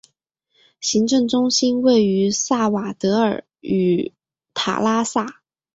[0.79, 4.11] 行政中心位于萨瓦德尔与
[4.55, 5.43] 塔拉萨。